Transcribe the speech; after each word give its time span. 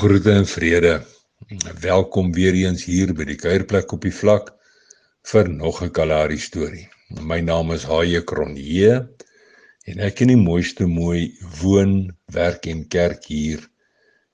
Groete 0.00 0.32
en 0.32 0.46
vrede. 0.46 1.02
Welkom 1.80 2.32
weer 2.32 2.54
eens 2.56 2.86
hier 2.88 3.10
by 3.12 3.26
die 3.28 3.34
kuierplek 3.36 3.90
op 3.92 4.06
die 4.06 4.12
vlak 4.16 4.46
vir 5.28 5.48
nog 5.52 5.82
'n 5.84 5.90
Kalahari 5.92 6.38
storie. 6.40 6.86
My 7.20 7.40
naam 7.44 7.72
is 7.74 7.84
Haie 7.84 8.22
Kronje 8.24 8.94
en 9.84 10.00
ek 10.00 10.22
in 10.24 10.32
die 10.32 10.38
mooiste 10.40 10.86
mooi 10.86 11.36
woon, 11.60 12.16
werk 12.32 12.64
en 12.66 12.88
kerk 12.88 13.28
hier 13.28 13.66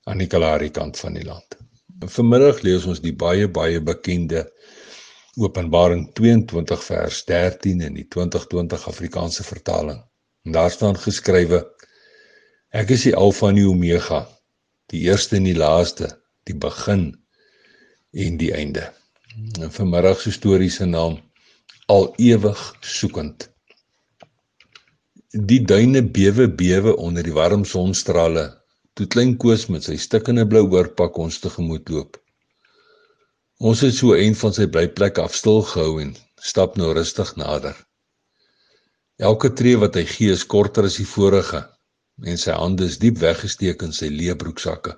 aan 0.05 0.23
die 0.23 0.29
Kalahari 0.31 0.69
kant 0.69 1.01
van 1.03 1.19
die 1.19 1.25
land. 1.25 1.59
Vanmiddag 2.15 2.63
lees 2.63 2.85
ons 2.85 3.03
die 3.03 3.15
baie 3.25 3.51
baie 3.51 3.81
bekende 3.81 4.45
Openbaring 5.35 6.13
22 6.13 6.83
vers 6.83 7.25
13 7.25 7.81
in 7.81 7.93
die 7.93 8.07
2020 8.07 8.87
Afrikaanse 8.87 9.43
vertaling. 9.43 9.99
En 10.45 10.51
daar 10.51 10.71
staan 10.71 10.95
geskrywe: 10.95 11.65
Ek 12.71 12.89
is 12.89 13.03
die 13.03 13.15
Alfa 13.15 13.49
en 13.49 13.55
die 13.55 13.67
Omega 13.67 14.36
die 14.91 15.03
eerste 15.07 15.37
en 15.37 15.47
die 15.47 15.57
laaste, 15.57 16.09
die 16.47 16.55
begin 16.55 17.09
en 18.15 18.37
die 18.39 18.53
einde. 18.55 18.87
En 19.59 19.71
vanmiddag 19.71 20.21
se 20.21 20.31
storie 20.31 20.71
se 20.73 20.85
naam 20.85 21.19
al 21.91 22.09
ewig 22.17 22.61
soekend. 22.81 23.49
Die 25.31 25.59
duine 25.61 26.01
bewe 26.03 26.47
bewe 26.49 26.95
onder 26.95 27.23
die 27.23 27.35
warm 27.35 27.65
sonstrale 27.65 28.47
toe 28.97 29.05
klein 29.13 29.35
Koos 29.37 29.67
met 29.69 29.85
sy 29.85 29.97
stikkende 30.01 30.47
blou 30.49 30.63
oorpak 30.73 31.17
ons 31.21 31.37
tegemoet 31.43 31.91
loop. 31.93 32.17
Ons 33.61 33.83
het 33.85 33.93
so 33.93 34.15
een 34.17 34.35
van 34.37 34.55
sy 34.55 34.65
blyplek 34.73 35.19
af 35.21 35.35
stil 35.37 35.61
gehou 35.69 35.99
en 36.01 36.15
stap 36.41 36.77
nou 36.81 36.93
rustig 36.97 37.35
nader. 37.37 37.75
Elke 39.17 39.51
tree 39.53 39.77
wat 39.81 39.97
hy 39.97 40.05
gee 40.09 40.33
is 40.33 40.45
korter 40.45 40.85
as 40.89 40.97
die 40.97 41.09
vorige 41.09 41.63
en 42.25 42.37
sy 42.37 42.51
hande 42.51 42.85
is 42.89 42.97
diep 43.01 43.19
weggesteek 43.21 43.83
in 43.85 43.93
sy 43.93 44.09
leë 44.09 44.35
broeksakke. 44.41 44.95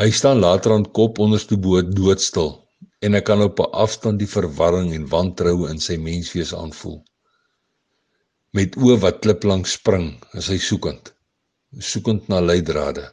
Hy 0.00 0.10
staan 0.16 0.40
later 0.40 0.72
aan 0.74 0.84
kop 0.96 1.18
onderste 1.18 1.56
bo 1.56 1.80
doodstil 1.82 2.52
en 3.04 3.16
ek 3.18 3.24
kan 3.28 3.42
op 3.42 3.60
'n 3.60 3.72
afstand 3.84 4.18
die 4.18 4.28
verwarring 4.28 4.92
en 4.94 5.08
wantroue 5.08 5.70
in 5.70 5.80
sy 5.80 5.96
menswees 5.96 6.52
aanvoel. 6.54 7.00
Met 8.52 8.76
oë 8.76 8.98
wat 9.00 9.20
klip 9.24 9.44
langs 9.44 9.72
spring, 9.72 10.24
is 10.34 10.48
hy 10.48 10.58
soekend. 10.58 11.12
Soekend 11.78 12.28
na 12.28 12.40
leidrade. 12.40 13.04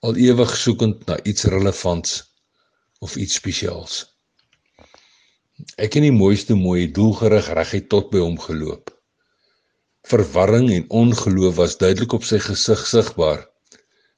Al 0.00 0.16
ewig 0.16 0.56
soekend 0.56 1.06
na 1.06 1.16
iets 1.24 1.44
relevants 1.44 2.22
of 3.00 3.16
iets 3.16 3.34
spesiaals. 3.34 4.04
Ek 5.76 5.94
het 5.94 6.02
die 6.02 6.12
mooiste 6.12 6.54
mooi 6.54 6.92
doelgerig 6.92 7.48
reguit 7.58 7.88
tot 7.88 8.10
by 8.10 8.18
hom 8.18 8.38
geloop. 8.38 8.95
Verwarring 10.06 10.70
en 10.70 10.90
ongeloof 10.90 11.56
was 11.58 11.76
duidelik 11.80 12.12
op 12.14 12.24
sy 12.26 12.38
gesig 12.38 12.82
sigbaar 12.86 13.40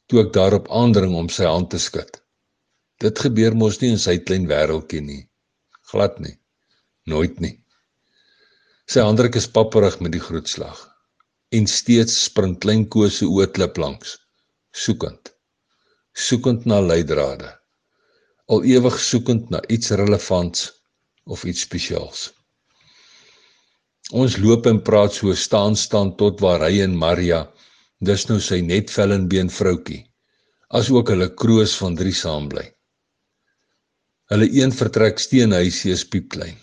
toe 0.08 0.20
ek 0.20 0.34
daarop 0.36 0.69
aandring 0.80 1.14
om 1.17 1.30
sy 1.33 1.47
hand 1.48 1.70
te 1.72 1.80
skud. 1.80 2.11
Dit 3.00 3.20
gebeur 3.25 3.56
mos 3.56 3.78
nie 3.80 3.95
in 3.95 4.03
sy 4.03 4.19
klein 4.20 4.45
wêreldjie 4.50 5.00
nie. 5.05 5.22
Glad 5.92 6.19
nie. 6.20 6.34
Nooit 7.08 7.41
nie. 7.41 7.55
Sy 8.89 9.05
handdruk 9.05 9.36
is 9.41 9.48
papperig 9.48 9.97
met 10.05 10.12
die 10.12 10.25
groetslag 10.25 10.84
en 11.56 11.69
steeds 11.69 12.17
spring 12.27 12.58
klein 12.61 12.84
kose 12.92 13.25
oorklip 13.25 13.80
langs, 13.80 14.19
soekend. 14.77 15.33
Soekend 16.12 16.67
na 16.69 16.83
leidrade. 16.84 17.55
Al 18.52 18.64
ewig 18.69 18.98
soekend 19.00 19.48
na 19.52 19.62
iets 19.73 19.95
relevants 19.97 20.69
of 21.25 21.45
iets 21.48 21.64
spesiaals. 21.64 22.28
Ons 24.09 24.39
loop 24.41 24.64
en 24.67 24.78
praat 24.81 25.12
so 25.12 25.34
staan 25.37 25.75
staan 25.77 26.14
tot 26.17 26.41
waar 26.41 26.62
hy 26.64 26.81
en 26.81 26.95
Maria, 26.97 27.42
dis 28.01 28.23
nou 28.31 28.39
sy 28.41 28.62
net 28.64 28.89
vel 28.91 29.12
en 29.12 29.27
been 29.28 29.51
vroutkie, 29.53 30.01
asook 30.73 31.11
hulle 31.12 31.28
kroos 31.37 31.75
van 31.77 31.97
drie 31.97 32.14
saam 32.17 32.47
bly. 32.48 32.64
Hulle 34.33 34.48
een 34.48 34.73
vertrek 34.73 35.20
steenhuisie 35.20 35.92
is 35.92 36.06
piepklein. 36.09 36.56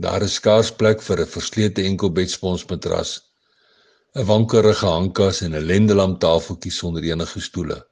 Daar 0.00 0.24
is 0.24 0.38
skaars 0.40 0.70
plek 0.72 1.02
vir 1.02 1.20
'n 1.20 1.32
verslete 1.34 1.84
enkelbedsponsmatras, 1.84 3.20
'n 4.16 4.24
wankerige 4.24 4.86
hangkas 4.86 5.42
en 5.42 5.54
'n 5.54 5.66
lendelam 5.66 6.16
tafeltjie 6.18 6.72
sonder 6.72 7.04
enige 7.04 7.40
stoele. 7.40 7.84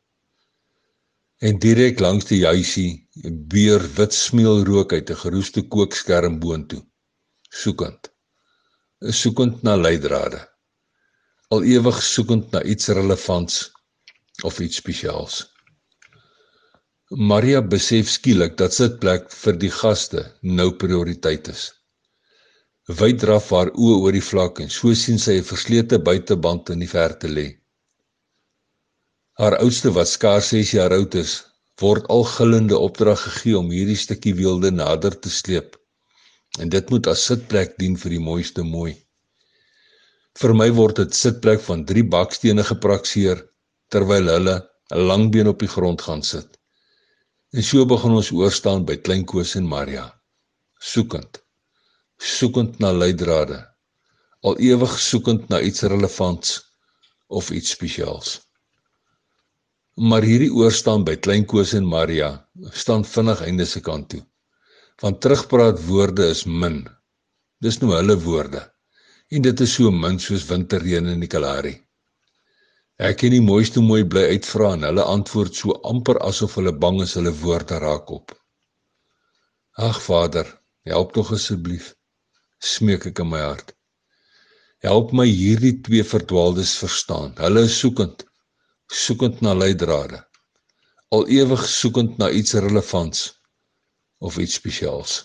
En 1.42 1.58
direk 1.58 2.00
langs 2.00 2.24
die 2.24 2.44
huisie 2.46 3.06
beur 3.52 3.82
wit 3.96 4.14
smeelrook 4.14 4.92
uit 4.92 5.10
'n 5.10 5.22
geroeste 5.24 5.62
kookskerm 5.68 6.40
boontoe, 6.40 6.82
soekend 7.50 8.11
soekend 9.10 9.62
na 9.62 9.74
leidrade. 9.76 10.38
Al 11.50 11.64
ewig 11.66 12.02
soekend 12.02 12.52
na 12.52 12.62
iets 12.62 12.88
relevants 12.88 13.72
of 14.44 14.60
iets 14.60 14.76
spesiaals. 14.76 15.42
Maria 17.10 17.60
besef 17.62 18.08
skielik 18.08 18.56
dat 18.56 18.72
sitplek 18.72 19.28
vir 19.32 19.58
die 19.58 19.70
gaste 19.70 20.22
nou 20.42 20.70
prioriteit 20.72 21.48
is. 21.48 21.72
Wyd 22.88 23.20
draf 23.20 23.50
haar 23.50 23.72
oë 23.74 23.98
oor 24.04 24.16
die 24.16 24.24
vlak 24.24 24.62
en 24.62 24.70
so 24.70 24.94
sien 24.94 25.18
sy 25.18 25.38
'n 25.40 25.50
verslete 25.50 25.98
buiteband 25.98 26.70
in 26.70 26.78
die 26.78 26.88
verte 26.88 27.28
lê. 27.28 27.48
Haar 29.38 29.58
oudste 29.58 29.90
wat 29.90 30.08
skaars 30.08 30.54
6 30.54 30.72
jaar 30.78 30.92
oud 30.92 31.14
is, 31.14 31.42
word 31.80 32.06
al 32.08 32.24
gillende 32.24 32.78
opdrag 32.78 33.20
gegee 33.20 33.58
om 33.58 33.70
hierdie 33.70 33.98
stukkie 33.98 34.34
weelde 34.34 34.70
nader 34.70 35.18
te 35.20 35.30
sleep 35.30 35.76
en 36.60 36.68
dit 36.68 36.90
moet 36.92 37.06
as 37.12 37.24
sitplek 37.28 37.76
dien 37.80 37.96
vir 37.96 38.14
die 38.16 38.22
mooiste 38.22 38.64
mooi. 38.66 38.92
Vir 40.40 40.54
my 40.56 40.68
word 40.76 40.98
dit 41.00 41.16
sitplek 41.16 41.62
van 41.64 41.84
drie 41.88 42.04
bakstene 42.14 42.64
geprakseer 42.66 43.40
terwyl 43.92 44.28
hulle 44.32 44.56
'n 44.92 45.06
lang 45.08 45.30
been 45.32 45.48
op 45.48 45.60
die 45.64 45.72
grond 45.74 46.02
gaan 46.02 46.22
sit. 46.22 46.58
En 47.52 47.62
so 47.62 47.84
begin 47.86 48.12
ons 48.20 48.32
oorstaan 48.32 48.84
by 48.84 48.96
Klein 48.96 49.24
Koos 49.24 49.54
en 49.56 49.66
Maria, 49.68 50.06
soekend, 50.80 51.42
soekend 52.18 52.78
na 52.80 52.92
leidrade, 52.92 53.60
al 54.42 54.56
ewig 54.58 54.98
soekend 54.98 55.48
na 55.48 55.60
iets 55.60 55.82
relevants 55.82 56.62
of 57.28 57.50
iets 57.50 57.70
spesiaals. 57.70 58.40
Maar 59.94 60.22
hierdie 60.22 60.52
oorstaan 60.52 61.04
by 61.04 61.16
Klein 61.16 61.44
Koos 61.44 61.72
en 61.72 61.84
Maria 61.84 62.48
staan 62.72 63.04
vinnig 63.04 63.40
einde 63.40 63.66
se 63.66 63.80
kant 63.80 64.08
toe 64.08 64.22
want 65.00 65.20
terugpraat 65.20 65.80
woorde 65.86 66.26
is 66.30 66.44
min. 66.44 66.82
Dis 67.62 67.78
nou 67.80 67.92
hulle 67.94 68.16
woorde. 68.24 68.60
En 69.32 69.42
dit 69.42 69.60
is 69.64 69.74
so 69.78 69.90
min 69.90 70.18
soos 70.20 70.44
winterreën 70.50 71.08
in 71.14 71.22
die 71.24 71.30
Kalahari. 71.30 71.74
Ek 73.02 73.24
en 73.26 73.34
die 73.34 73.42
mooiste 73.42 73.80
mooi 73.80 74.02
bly 74.04 74.26
uitvra 74.34 74.74
en 74.76 74.86
hulle 74.86 75.04
antwoord 75.14 75.56
so 75.58 75.74
amper 75.88 76.20
asof 76.28 76.58
hulle 76.58 76.74
bang 76.84 77.00
is 77.02 77.14
hulle 77.18 77.32
woorde 77.40 77.78
raak 77.82 78.10
op. 78.12 78.34
Ag 79.80 79.98
Vader, 80.04 80.46
help 80.84 81.14
tog 81.16 81.32
asseblief, 81.32 81.94
smeek 82.60 83.08
ek 83.08 83.22
in 83.24 83.30
my 83.32 83.40
hart. 83.40 83.72
Help 84.84 85.14
my 85.16 85.24
hierdie 85.26 85.78
twee 85.86 86.04
verdwaaldes 86.04 86.76
verstaan. 86.82 87.32
Hulle 87.40 87.64
is 87.70 87.78
soekend, 87.78 88.26
soekend 88.92 89.40
na 89.40 89.54
leidrade. 89.56 90.20
Al 91.14 91.24
ewig 91.30 91.64
soekend 91.68 92.18
na 92.20 92.28
iets 92.30 92.54
relevants 92.58 93.30
of 94.22 94.38
iets 94.38 94.54
spesiaals. 94.60 95.18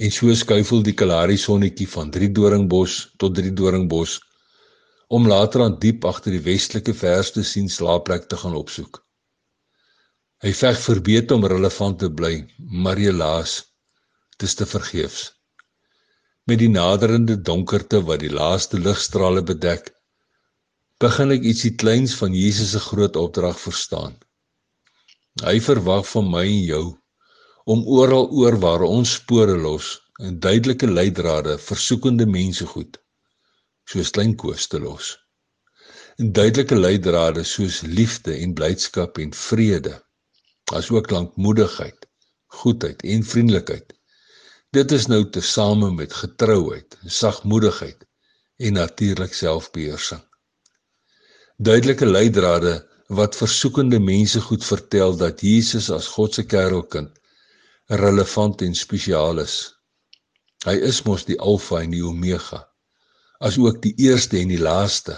En 0.00 0.12
so 0.16 0.32
skuifel 0.32 0.80
die 0.86 0.96
Kalahari 0.96 1.36
sonnetjie 1.36 1.88
van 1.92 2.10
Drie 2.14 2.30
Doringbos 2.32 2.94
tot 3.20 3.34
Drie 3.36 3.52
Doringbos 3.52 4.16
om 5.12 5.26
later 5.28 5.66
aan 5.66 5.76
diep 5.82 6.06
agter 6.08 6.32
die 6.32 6.44
westelike 6.46 6.94
verste 6.96 7.44
sien 7.44 7.68
slaapplek 7.68 8.28
te 8.30 8.38
gaan 8.40 8.56
opsoek. 8.56 9.02
Hy 10.40 10.54
veg 10.56 10.78
verbeet 10.80 11.34
om 11.36 11.44
relevant 11.52 11.98
te 12.00 12.08
bly, 12.08 12.32
maar 12.56 12.96
helaas 12.96 13.58
dis 14.40 14.56
te 14.56 14.64
vergeefs. 14.64 15.26
Met 16.48 16.62
die 16.62 16.70
naderende 16.72 17.36
donkerte 17.50 18.00
wat 18.08 18.22
die 18.24 18.32
laaste 18.32 18.80
ligstrale 18.80 19.42
bedek, 19.44 19.90
begin 21.02 21.36
ek 21.36 21.44
ietsie 21.52 21.74
kleins 21.82 22.16
van 22.16 22.32
Jesus 22.36 22.72
se 22.72 22.80
groot 22.86 23.20
opdrag 23.20 23.60
verstaan. 23.60 24.16
Hy 25.40 25.56
verwag 25.64 26.04
van 26.04 26.26
my 26.28 26.42
en 26.44 26.64
jou 26.68 26.86
om 27.72 27.84
oral 27.88 28.26
oor 28.36 28.58
waar 28.60 28.82
ons 28.84 29.14
spore 29.16 29.54
los 29.56 29.94
en 30.20 30.36
duidelike 30.36 30.88
leidrade 30.90 31.54
versoekende 31.64 32.26
mense 32.28 32.66
goed 32.68 32.98
soos 33.88 34.10
klein 34.12 34.34
koos 34.36 34.66
te 34.68 34.78
los. 34.82 35.14
En 36.20 36.28
duidelike 36.36 36.76
leidrade 36.76 37.44
soos 37.48 37.80
liefde 37.80 38.36
en 38.36 38.52
blydskap 38.58 39.16
en 39.24 39.32
vrede 39.32 39.94
asook 40.76 41.08
lankmoedigheid, 41.10 42.04
goedheid 42.60 43.00
en 43.02 43.24
vriendelikheid. 43.24 43.96
Dit 44.76 44.92
is 44.92 45.08
nou 45.08 45.24
tesame 45.32 45.88
met 45.90 46.12
getrouheid, 46.12 46.98
sagmoedigheid 47.06 48.04
en 48.60 48.76
natuurlik 48.76 49.34
selfbeheersing. 49.34 50.20
Duidelike 51.56 52.06
leidrade 52.06 52.89
wat 53.10 53.36
versoekende 53.36 53.98
mense 53.98 54.40
goed 54.40 54.64
vertel 54.64 55.16
dat 55.16 55.42
Jesus 55.42 55.90
as 55.90 56.06
God 56.14 56.34
se 56.34 56.46
kerelkind 56.46 57.18
relevant 57.90 58.62
en 58.62 58.74
spesiaal 58.74 59.42
is. 59.42 59.56
Hy 60.66 60.76
is 60.86 61.02
mos 61.02 61.26
die 61.26 61.38
alfa 61.40 61.80
en 61.82 61.90
die 61.96 62.04
omega, 62.06 62.62
as 63.40 63.58
ook 63.58 63.82
die 63.82 63.96
eerste 63.98 64.38
en 64.38 64.52
die 64.52 64.60
laaste. 64.62 65.16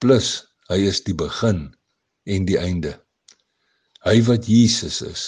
Plus 0.00 0.44
Hy 0.72 0.80
is 0.88 1.02
die 1.04 1.12
begin 1.12 1.74
en 2.24 2.46
die 2.48 2.56
einde. 2.56 2.94
Hy 4.04 4.20
wat 4.24 4.46
Jesus 4.48 5.02
is, 5.04 5.24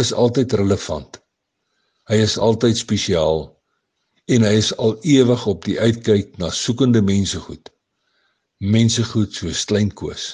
is 0.00 0.10
altyd 0.10 0.56
relevant. 0.58 1.20
Hy 2.10 2.18
is 2.24 2.34
altyd 2.42 2.78
spesiaal 2.80 3.46
en 4.34 4.46
hy 4.46 4.54
is 4.58 4.72
al 4.82 4.96
ewig 5.06 5.46
op 5.46 5.62
die 5.68 5.78
uitkyk 5.78 6.34
na 6.42 6.50
soekende 6.50 7.04
mense 7.06 7.38
goed. 7.46 7.70
Mense 8.58 9.04
goed 9.12 9.34
so 9.36 9.52
klein 9.70 9.92
koos 9.94 10.32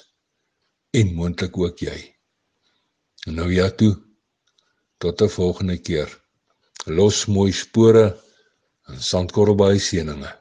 en 0.91 1.15
moontlik 1.15 1.59
ook 1.59 1.79
jy. 1.79 1.99
Nou 3.31 3.53
ja 3.53 3.71
toe. 3.71 3.95
Tot 4.99 5.21
'n 5.23 5.29
volgende 5.29 5.79
keer. 5.79 6.09
Los 6.87 7.27
mooi 7.27 7.53
spore 7.53 8.05
in 8.89 9.01
Sandkorrelbaai 9.01 9.79
seëninge. 9.79 10.40